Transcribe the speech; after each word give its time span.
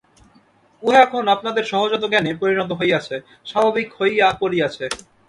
উহা 0.83 0.99
এখন 1.05 1.23
আপনাদের 1.35 1.63
সহজাত 1.71 2.03
জ্ঞানে 2.11 2.31
পরিণত 2.41 2.71
হইয়াছে, 2.79 3.15
স্বাভাবিক 3.45 3.87
হইয়া 3.99 4.27
পড়িয়াছে। 4.41 4.85